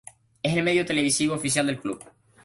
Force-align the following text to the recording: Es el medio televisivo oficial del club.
Es 0.41 0.55
el 0.57 0.63
medio 0.63 0.83
televisivo 0.83 1.35
oficial 1.35 1.67
del 1.67 1.79
club. 1.79 2.03